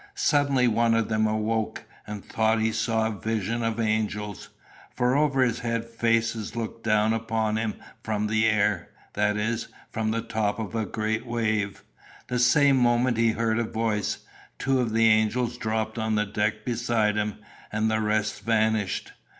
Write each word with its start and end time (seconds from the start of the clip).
Suddenly 0.15 0.67
one 0.67 0.95
of 0.95 1.09
them 1.09 1.27
awoke, 1.27 1.83
and 2.07 2.25
thought 2.25 2.59
he 2.59 2.71
saw 2.71 3.05
a 3.09 3.21
vision 3.21 3.61
of 3.61 3.79
angels. 3.79 4.49
For 4.95 5.15
over 5.15 5.43
his 5.43 5.59
head 5.59 5.85
faces 5.85 6.55
looked 6.55 6.83
down 6.83 7.13
upon 7.13 7.55
him 7.55 7.75
from 8.01 8.25
the 8.25 8.47
air 8.47 8.89
that 9.13 9.37
is, 9.37 9.67
from 9.91 10.09
the 10.09 10.23
top 10.23 10.57
of 10.57 10.73
a 10.73 10.87
great 10.87 11.27
wave. 11.27 11.83
The 12.29 12.39
same 12.39 12.77
moment 12.77 13.17
he 13.17 13.33
heard 13.33 13.59
a 13.59 13.63
voice, 13.63 14.25
two 14.57 14.79
of 14.79 14.91
the 14.91 15.07
angels 15.07 15.55
dropped 15.55 15.99
on 15.99 16.15
the 16.15 16.25
deck 16.25 16.65
beside 16.65 17.15
him, 17.15 17.35
and 17.71 17.91
the 17.91 18.01
rest 18.01 18.41
vanished. 18.41 19.11